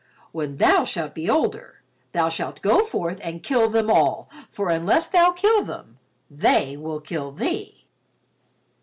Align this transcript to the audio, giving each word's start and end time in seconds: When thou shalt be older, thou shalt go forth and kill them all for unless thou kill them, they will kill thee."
When 0.31 0.57
thou 0.57 0.83
shalt 0.83 1.13
be 1.13 1.29
older, 1.29 1.83
thou 2.11 2.27
shalt 2.29 2.63
go 2.63 2.83
forth 2.83 3.19
and 3.21 3.43
kill 3.43 3.69
them 3.69 3.91
all 3.91 4.31
for 4.49 4.69
unless 4.69 5.05
thou 5.05 5.31
kill 5.31 5.61
them, 5.61 5.99
they 6.27 6.75
will 6.75 6.99
kill 6.99 7.31
thee." 7.31 7.85